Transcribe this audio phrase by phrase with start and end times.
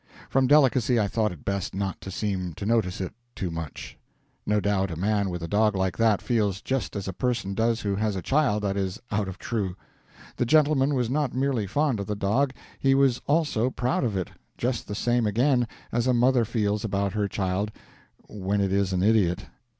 [0.31, 3.99] From delicacy I thought it best not to seem to notice it too much.
[4.47, 7.81] No doubt a man with a dog like that feels just as a person does
[7.81, 9.75] who has a child that is out of true.
[10.37, 14.31] The gentleman was not merely fond of the dog, he was also proud of it
[14.57, 17.69] just the same again, as a mother feels about her child
[18.27, 19.45] when it is an idiot.